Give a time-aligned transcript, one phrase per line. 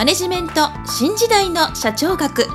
[0.00, 2.46] マネジメント新時代の社長学。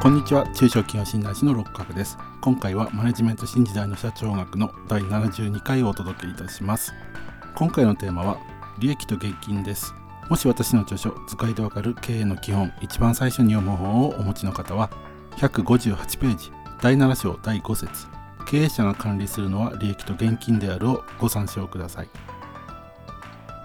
[0.00, 0.48] こんにちは。
[0.54, 2.16] 中小企業診断士の六角です。
[2.40, 6.94] 今回はマネジメント新時代の社長学の第72回をお届けいたします。
[7.54, 8.38] 今回のテーマは
[8.78, 9.92] 利益と現金です。
[10.30, 14.88] もし私の著書図解でわかる経営の基本一番最初に読む本をお持ちの方は
[15.36, 18.06] 158ページ第7章第5節。
[18.46, 22.08] 経営者が管理するのは利益と現金であるをご参照ください。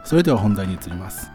[0.04, 1.32] それでは本題に移ります。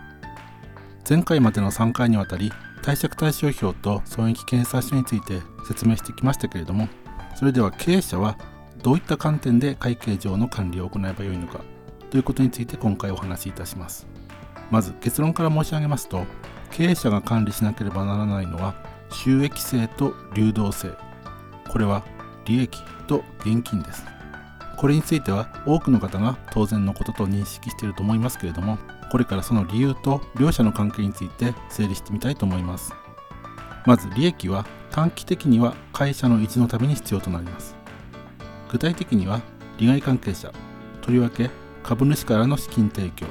[1.08, 6.88] 前回までの3回にわたり貸借対照表と損益検査書について説明してきましたけれども
[7.34, 8.36] それでは経営者は
[8.82, 11.60] どういった観点で会計上の管理を行えばよいのか
[12.10, 14.06] ということについて今回お話しいたします。
[14.70, 16.24] まず結論から申し上げますと
[16.70, 18.74] 経営者が管理しなければならないのは
[19.10, 20.90] 収益性と流動性。
[21.68, 22.04] これは
[22.44, 24.17] 利益と現金です。
[24.78, 28.78] これについては多くの方が当然のことと認識していると思いますけれども
[29.10, 32.94] これからその理由と両者の関係について整理してみたいと思います。
[33.86, 37.74] まず利益は短期的には会社の維持のために必要となります。
[38.70, 39.40] 具体的には
[39.78, 40.52] 利害関係者
[41.00, 41.50] とりわけ
[41.82, 43.26] 株主からの資金提供。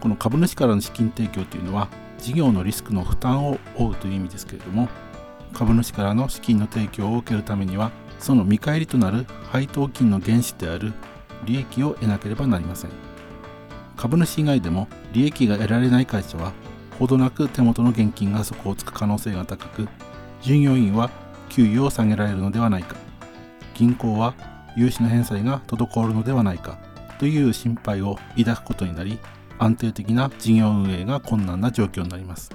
[0.00, 4.88] この株主からの資金提供というのは事業のリスクの負担を負うという意味ですけれども
[5.52, 7.90] 株主からの資金の提供を受けるためには
[8.20, 10.92] その見返りとなる配当金の原資である
[11.44, 12.90] 利益を得なければなりません。
[13.96, 16.52] 株主以外でも利益が得られない会社は
[16.98, 19.88] ほどなく手元の現金が底をつく可能性が高く
[20.42, 21.10] 従業員は
[21.48, 22.94] 給与を下げられるのではないか。
[23.74, 24.34] 銀行は
[24.76, 26.78] 融資の返済が滞るのではないか。
[27.18, 29.18] という心配を抱くことになり
[29.58, 32.50] 安定的な事業運営が困難な状況になります。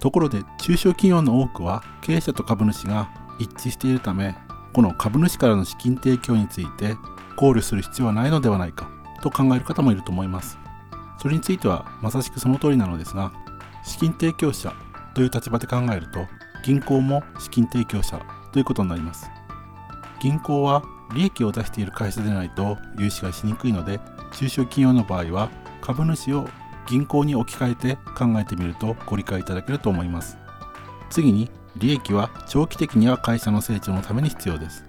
[0.00, 4.34] ところで中小企業の多くは経営者と株主が一致しているため
[4.76, 6.98] この株主からの資金提供について
[7.34, 8.90] 考慮する必要はないのではないか
[9.22, 10.58] と考える方もいると思います。
[11.18, 13.32] それについてはまさしくその通りなのですが
[13.82, 14.74] 資金提供者
[15.14, 16.26] という立場で考えると
[16.62, 18.20] 銀行も資金提供者
[18.52, 19.30] ということになります。
[20.20, 20.82] 銀行は
[21.14, 23.98] 利益を出している会社でないと融資がしにくいので
[24.32, 25.48] 中小企業の場合は
[25.80, 26.50] 株主を
[26.86, 30.36] 銀行に置き換えて考えてみるとご理解いただけると思います。
[31.08, 34.84] 次に利益は長期的には会社の成長のために必要です。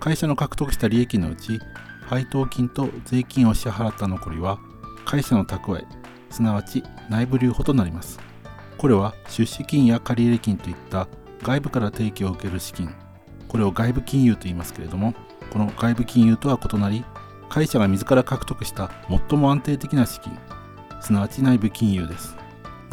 [0.00, 1.60] 会社の獲得した利益のうち
[2.06, 4.58] 配当金と税金を支払った残りは
[5.04, 5.84] 会社の蓄え
[6.30, 8.18] すなわち内部留保となります。
[8.76, 11.08] これは出資金や借入金といった
[11.42, 12.92] 外部から提供を受ける資金。
[13.48, 15.14] これを外部金融と言いますけれども
[15.50, 17.04] この外部金融とは異なり
[17.48, 18.90] 会社が自ら獲得した
[19.30, 20.36] 最も安定的な資金。
[21.00, 22.36] すなわち内部金融です。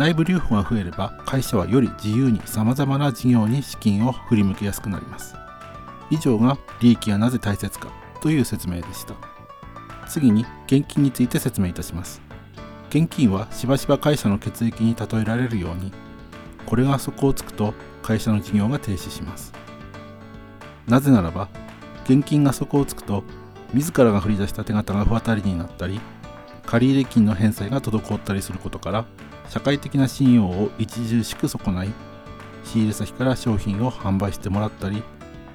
[0.01, 5.35] 内部留保が増えれば会社はより自由にさまざまな事業に資金を振り向けやすくなります。
[6.09, 9.13] 以上が利益がなぜ大切かという説明でした。
[10.07, 12.19] 次に現金について説明いたします。
[12.90, 15.94] 現金はしばしば会社の血液に例えられるように
[16.66, 19.53] これが底をつくと会社の事業が停止します。
[20.88, 21.47] なぜならば
[22.06, 23.23] 現金が底をつくと
[23.75, 26.01] 自らが振り出した手形が不当たりになったり
[26.72, 29.06] 借入金の返済が滞ったりすることから
[29.50, 31.90] 社会的な信用を著しく損ない。
[32.64, 35.04] 仕入れ先から商品を販売してもらったり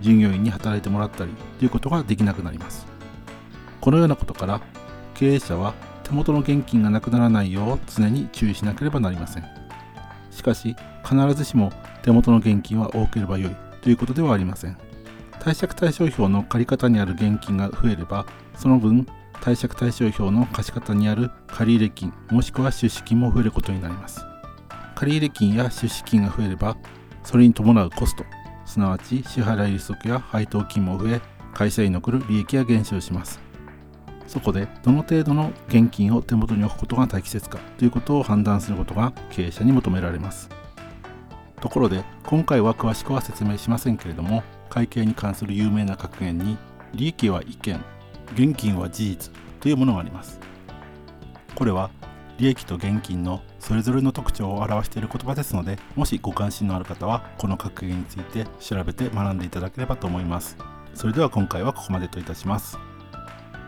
[0.02, 2.86] 従業員に働いてもらったりということができなくなります。
[3.80, 4.60] このようなことから
[5.14, 5.72] 経営者は
[6.02, 9.44] 手元の現金がなくならないよう常に注意しなければなりません。
[10.30, 11.72] しかし必ずしも
[12.02, 14.76] 手元の現金は多ければ良いということではありません。
[15.40, 18.26] 貸借対照表の借方にある現金が増えれば
[18.58, 19.06] その分
[19.40, 24.24] 貸借対照表の貸方にある借入金もしくは出資金も増えることになります。
[24.94, 26.76] 借入金や出資金が増えれば
[27.22, 28.24] それに伴うコスト
[28.64, 31.20] すなわち支払い利息や配当金も増え
[31.54, 33.40] 会社に残る利益が減少します。
[34.26, 40.48] そこでどの程度の現金を手元に置くことが適切かということを判断することが経営者に求められます。
[41.60, 46.58] ところで今回は詳しくは説明しませんけれども会計に関する有名な格言に
[46.94, 47.80] 利益は意見
[48.34, 50.40] 現金は事実というものがあります。
[51.54, 51.90] これは
[52.38, 60.56] 利益と現金のそれぞれの特徴を表している言葉ですのでもしご関心のある方はこの格言について調べて学んでいただければと思います。
[60.94, 62.78] それでは今回はここまでといたします。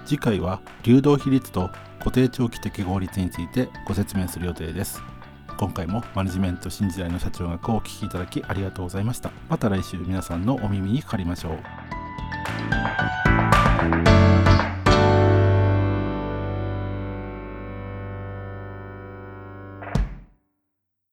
[0.04, 5.02] 次回は流動比率と固定長期的合率についてご説明する予定です。
[5.58, 9.30] 今回もマネジメント新時代の社長学をお聴きいただきありがとうございました。
[9.48, 11.58] また来週皆さんのお耳にかかりましょう。